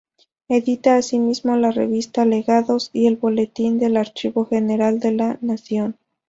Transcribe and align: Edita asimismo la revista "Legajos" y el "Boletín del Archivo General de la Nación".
Edita 0.49 0.95
asimismo 0.95 1.55
la 1.57 1.69
revista 1.69 2.25
"Legajos" 2.25 2.89
y 2.91 3.05
el 3.05 3.17
"Boletín 3.17 3.77
del 3.77 3.97
Archivo 3.97 4.47
General 4.47 4.99
de 4.99 5.11
la 5.11 5.37
Nación". 5.41 5.95